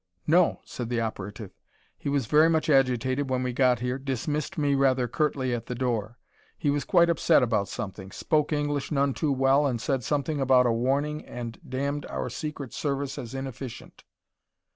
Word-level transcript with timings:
"No," 0.25 0.61
said 0.65 0.89
the 0.89 0.99
operative; 0.99 1.51
"he 1.95 2.09
was 2.09 2.25
very 2.25 2.49
much 2.49 2.71
agitated 2.71 3.29
when 3.29 3.43
we 3.43 3.53
got 3.53 3.81
here 3.81 3.99
dismissed 3.99 4.57
me 4.57 4.73
rather 4.73 5.07
curtly 5.07 5.53
at 5.53 5.67
the 5.67 5.75
door. 5.75 6.17
He 6.57 6.71
was 6.71 6.85
quite 6.85 7.07
upset 7.07 7.43
about 7.43 7.67
something 7.67 8.09
spoke 8.11 8.51
English 8.51 8.91
none 8.91 9.13
too 9.13 9.31
well 9.31 9.67
and 9.67 9.79
said 9.79 10.03
something 10.03 10.41
about 10.41 10.65
a 10.65 10.71
warning 10.71 11.23
and 11.23 11.59
damned 11.69 12.07
our 12.07 12.31
Secret 12.31 12.73
Service 12.73 13.19
as 13.19 13.35
inefficient." 13.35 14.03